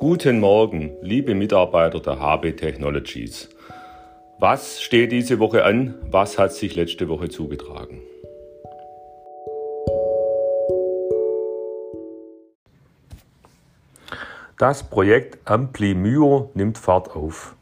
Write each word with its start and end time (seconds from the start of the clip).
Guten 0.00 0.38
Morgen, 0.38 0.92
liebe 1.02 1.34
Mitarbeiter 1.34 1.98
der 1.98 2.20
HB 2.20 2.52
Technologies. 2.52 3.48
Was 4.38 4.80
steht 4.80 5.10
diese 5.10 5.40
Woche 5.40 5.64
an? 5.64 5.96
Was 6.08 6.38
hat 6.38 6.52
sich 6.52 6.76
letzte 6.76 7.08
Woche 7.08 7.28
zugetragen? 7.28 8.00
Das 14.56 14.84
Projekt 14.84 15.38
Amplimyo 15.44 16.52
nimmt 16.54 16.78
Fahrt 16.78 17.16
auf. 17.16 17.56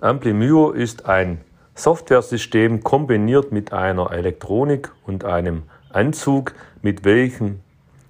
Amplimyo 0.00 0.70
ist 0.70 1.04
ein 1.04 1.42
Softwaresystem 1.74 2.82
kombiniert 2.82 3.52
mit 3.52 3.74
einer 3.74 4.10
Elektronik 4.10 4.90
und 5.06 5.26
einem 5.26 5.64
Anzug, 5.90 6.54
mit 6.80 7.04
welchem, 7.04 7.60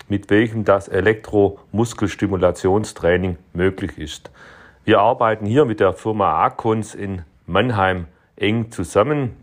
mit 0.09 0.31
welchem 0.31 0.65
das 0.65 0.89
Elektromuskelstimulationstraining 0.89 3.37
möglich 3.53 3.99
ist. 3.99 4.31
Wir 4.85 5.01
arbeiten 5.01 5.47
hier 5.47 5.65
mit 5.65 5.81
der 5.81 5.95
Firma 5.95 6.45
Akons 6.45 6.95
in 6.95 7.23
Mannheim 7.47 8.07
eng 8.37 8.71
zusammen, 8.71 9.37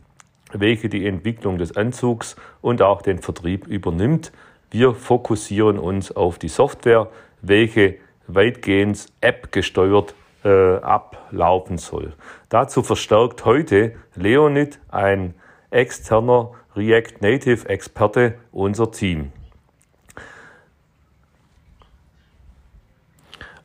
welche 0.53 0.89
die 0.89 1.07
Entwicklung 1.07 1.57
des 1.57 1.75
Anzugs 1.75 2.35
und 2.61 2.81
auch 2.81 3.01
den 3.01 3.20
Vertrieb 3.20 3.67
übernimmt. 3.67 4.31
Wir 4.70 4.93
fokussieren 4.93 5.79
uns 5.79 6.15
auf 6.15 6.37
die 6.37 6.49
Software, 6.49 7.07
welche 7.41 7.95
weitgehend 8.27 9.07
App 9.21 9.51
gesteuert 9.51 10.13
äh, 10.43 10.77
ablaufen 10.77 11.77
soll. 11.77 12.13
Dazu 12.49 12.84
verstärkt 12.84 13.45
heute 13.45 13.95
Leonid, 14.15 14.79
ein 14.89 15.34
externer 15.70 16.51
React 16.75 17.21
Native 17.21 17.67
Experte, 17.67 18.35
unser 18.51 18.91
Team. 18.91 19.31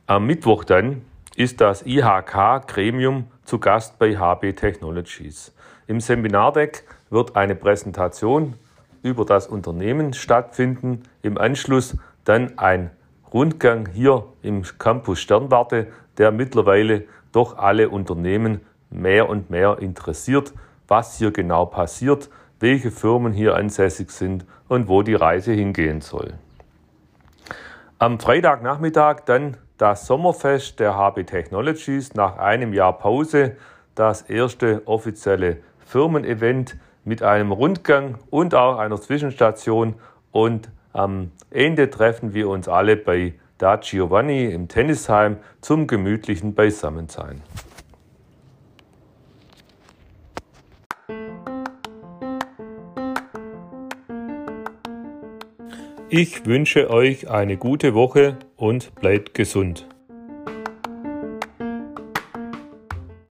Am 0.08 0.24
Mittwoch 0.24 0.62
dann 0.62 1.02
ist 1.34 1.60
das 1.60 1.84
IHK 1.84 2.68
Gremium 2.68 3.26
zu 3.44 3.58
Gast 3.58 3.98
bei 3.98 4.16
HB 4.16 4.52
Technologies. 4.52 5.52
Im 5.88 6.00
Seminardeck 6.00 6.84
wird 7.10 7.34
eine 7.34 7.56
Präsentation 7.56 8.54
über 9.02 9.24
das 9.24 9.48
Unternehmen 9.48 10.12
stattfinden. 10.12 11.02
Im 11.22 11.36
Anschluss 11.36 11.96
dann 12.22 12.56
ein 12.56 12.92
Rundgang 13.34 13.88
hier 13.92 14.26
im 14.42 14.62
Campus 14.78 15.18
Sternwarte, 15.18 15.88
der 16.18 16.30
mittlerweile 16.30 17.06
doch 17.32 17.58
alle 17.58 17.88
Unternehmen 17.88 18.60
mehr 18.90 19.28
und 19.28 19.50
mehr 19.50 19.78
interessiert, 19.80 20.52
was 20.86 21.18
hier 21.18 21.32
genau 21.32 21.66
passiert, 21.66 22.30
welche 22.60 22.92
Firmen 22.92 23.32
hier 23.32 23.56
ansässig 23.56 24.12
sind 24.12 24.46
und 24.68 24.86
wo 24.86 25.02
die 25.02 25.16
Reise 25.16 25.52
hingehen 25.52 26.00
soll. 26.00 26.34
Am 27.98 28.20
Freitagnachmittag 28.20 29.22
dann 29.24 29.56
das 29.78 30.06
Sommerfest 30.06 30.80
der 30.80 30.96
HB 30.96 31.24
Technologies 31.26 32.14
nach 32.14 32.38
einem 32.38 32.72
Jahr 32.72 32.98
Pause, 32.98 33.56
das 33.94 34.22
erste 34.22 34.82
offizielle 34.86 35.58
Firmenevent 35.84 36.76
mit 37.04 37.22
einem 37.22 37.52
Rundgang 37.52 38.18
und 38.30 38.54
auch 38.54 38.78
einer 38.78 39.00
Zwischenstation 39.00 39.94
und 40.32 40.68
am 40.92 41.30
Ende 41.50 41.90
treffen 41.90 42.32
wir 42.32 42.48
uns 42.48 42.68
alle 42.68 42.96
bei 42.96 43.34
Da 43.58 43.76
Giovanni 43.76 44.46
im 44.46 44.68
Tennisheim 44.68 45.36
zum 45.60 45.86
gemütlichen 45.86 46.54
Beisammensein. 46.54 47.42
Ich 56.08 56.46
wünsche 56.46 56.88
euch 56.88 57.28
eine 57.28 57.56
gute 57.56 57.92
Woche 57.92 58.38
und 58.54 58.94
bleibt 58.94 59.34
gesund. 59.34 59.88